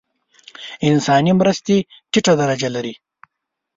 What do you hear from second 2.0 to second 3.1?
ټیټه درجه لري.